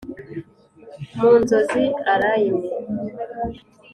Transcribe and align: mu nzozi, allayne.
mu 1.19 1.31
nzozi, 1.41 1.83
allayne. 2.13 2.67